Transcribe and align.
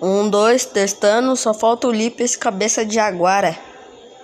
Um, 0.00 0.30
dois, 0.30 0.64
testando, 0.64 1.34
só 1.36 1.52
falta 1.52 1.88
o 1.88 1.92
Lipe 1.92 2.22
esse 2.22 2.38
cabeça 2.38 2.84
de 2.84 2.98
aguara. 2.98 3.67